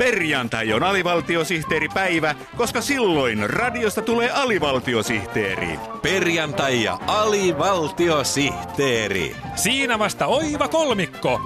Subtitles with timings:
[0.00, 5.78] Perjantai on alivaltiosihteeripäivä, koska silloin radiosta tulee alivaltiosihteeri.
[6.02, 9.36] Perjantai ja alivaltiosihteeri.
[9.54, 11.40] Siinä vasta oiva kolmikko.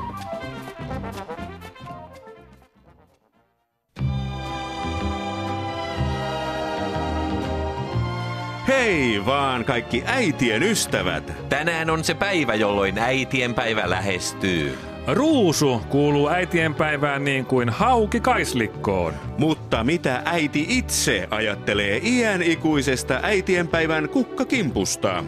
[8.68, 11.48] Hei vaan kaikki äitien ystävät.
[11.48, 14.93] Tänään on se päivä, jolloin äitien päivä lähestyy.
[15.06, 19.14] Ruusu kuuluu äitienpäivään niin kuin hauki kaislikkoon.
[19.38, 25.24] Mutta mitä äiti itse ajattelee iän ikuisesta äitienpäivän kukkakimpusta?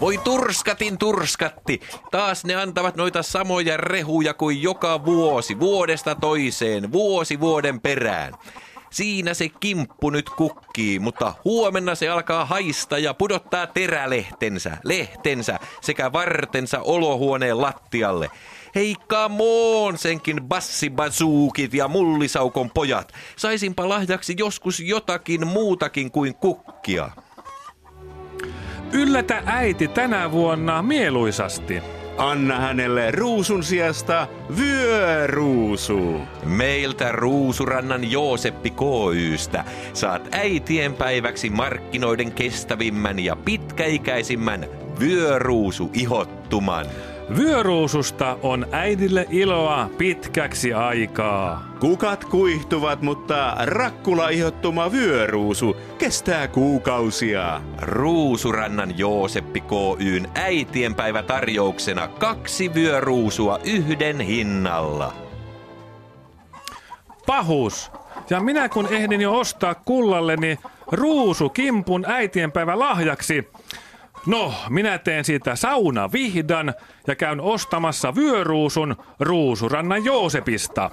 [0.00, 1.80] Voi turskatin turskatti.
[2.10, 8.34] Taas ne antavat noita samoja rehuja kuin joka vuosi, vuodesta toiseen, vuosi vuoden perään.
[8.90, 16.12] Siinä se kimppu nyt kukkii, mutta huomenna se alkaa haista ja pudottaa terälehtensä, lehtensä sekä
[16.12, 18.30] vartensa olohuoneen lattialle.
[18.74, 18.96] Hei
[19.86, 23.12] on senkin bassibasuukit ja mullisaukon pojat.
[23.36, 27.10] Saisinpa lahjaksi joskus jotakin muutakin kuin kukkia.
[28.92, 31.97] Yllätä äiti tänä vuonna mieluisasti.
[32.18, 34.26] Anna hänelle ruusun sijasta
[34.58, 36.20] vyöruusu.
[36.44, 44.66] Meiltä Ruusurannan Jooseppi KYstä saat äitien päiväksi markkinoiden kestävimmän ja pitkäikäisimmän
[45.00, 46.86] vyöruusu ihottuman.
[47.36, 51.74] Vyöruususta on äidille iloa pitkäksi aikaa.
[51.80, 57.60] Kukat kuihtuvat, mutta rakkula ihottuma vyöruusu kestää kuukausia.
[57.82, 65.12] Ruusurannan Jooseppi KYn äitienpäivä tarjouksena kaksi vyöruusua yhden hinnalla.
[67.26, 67.90] Pahus.
[68.30, 70.58] Ja minä kun ehdin jo ostaa kullalleni
[70.92, 73.48] ruusu kimpun äitienpäivä lahjaksi,
[74.28, 76.74] No, minä teen siitä sauna vihdan
[77.06, 80.90] ja käyn ostamassa vyöruusun Ruusurannan Joosepista.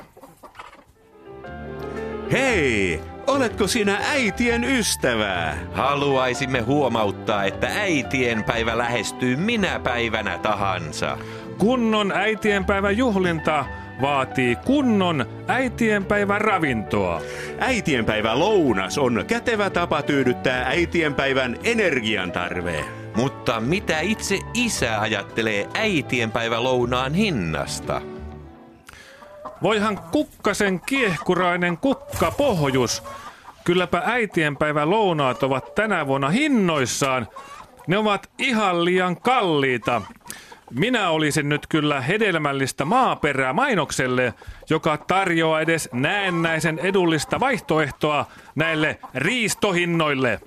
[2.31, 5.57] Hei, oletko sinä äitien ystävää?
[5.73, 11.17] Haluaisimme huomauttaa, että äitien päivä lähestyy minä päivänä tahansa.
[11.57, 13.65] Kunnon äitienpäivän juhlinta
[14.01, 17.21] vaatii kunnon äitienpäivän ravintoa.
[17.59, 22.85] Äitienpäivä lounas on kätevä tapa tyydyttää äitienpäivän energiantarve.
[23.15, 28.01] Mutta mitä itse isä ajattelee äitienpäivä lounaan hinnasta?
[29.61, 33.03] Voihan kukkasen kiehkurainen kukka pohjus.
[33.63, 37.27] Kylläpä äitienpäivä lounaat ovat tänä vuonna hinnoissaan.
[37.87, 40.01] Ne ovat ihan liian kalliita.
[40.71, 44.33] Minä olisin nyt kyllä hedelmällistä maaperää mainokselle,
[44.69, 50.39] joka tarjoaa edes näennäisen edullista vaihtoehtoa näille riistohinnoille.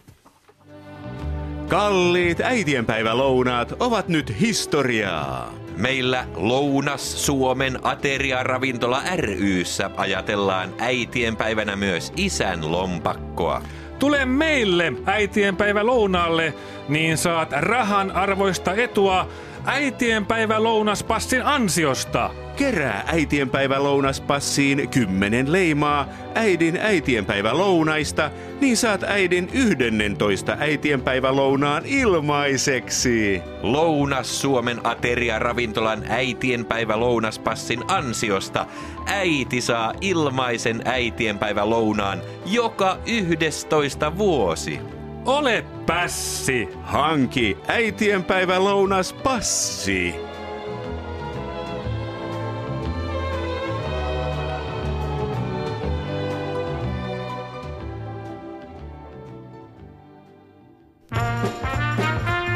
[1.68, 5.52] Kalliit äitienpäivälounaat ovat nyt historiaa.
[5.76, 13.62] Meillä Lounas Suomen ateriaravintola ryssä ajatellaan äitienpäivänä myös isän lompakkoa.
[13.98, 16.54] Tule meille äitienpäivä lounaalle,
[16.88, 19.28] niin saat rahan arvoista etua
[19.68, 22.30] äitienpäivä lounaspassin ansiosta.
[22.56, 28.30] Kerää äitienpäivä lounaspassiin kymmenen leimaa äidin äitienpäivä lounaista,
[28.60, 33.42] niin saat äidin 11 äitienpäivä lounaan ilmaiseksi.
[33.62, 38.66] Lounas Suomen Ateria Ravintolan äitienpäivä lounaspassin ansiosta
[39.06, 44.97] äiti saa ilmaisen äitienpäivä lounaan joka 11 vuosi.
[45.28, 46.68] Ole pässi!
[46.82, 50.14] Hanki äitienpäivä lounas passi.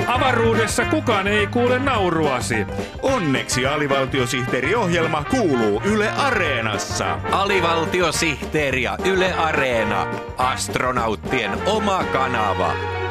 [0.06, 2.66] Avaruudessa kukaan ei kuule nauruasi.
[3.02, 7.18] Onneksi alivaltiosihteeriohjelma kuuluu Yle Areenassa.
[7.32, 10.06] Alivaltiosihteeri ja Yle Areena.
[10.38, 13.01] Astronauttien oma kanava.